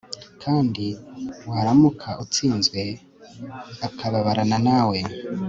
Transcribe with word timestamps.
kandi, 0.43 0.85
waramuka 1.49 2.09
utsinzwe, 2.23 2.81
akababarana 3.87 4.57
nawe 4.67 4.99